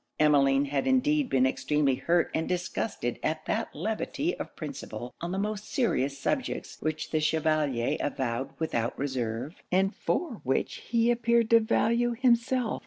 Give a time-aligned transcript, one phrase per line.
[0.19, 5.37] Emmeline had indeed been extremely hurt and disgusted at that levity of principle on the
[5.37, 11.59] most serious subjects which the Chevalier avowed without reserve, and for which he appeared to
[11.59, 12.79] value himself.